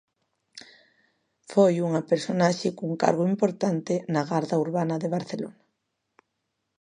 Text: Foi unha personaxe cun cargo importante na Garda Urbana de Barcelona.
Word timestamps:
Foi 1.51 1.73
unha 1.87 2.05
personaxe 2.11 2.75
cun 2.77 2.93
cargo 3.03 3.23
importante 3.33 3.93
na 4.13 4.21
Garda 4.29 4.55
Urbana 4.65 4.95
de 4.99 5.11
Barcelona. 5.15 5.61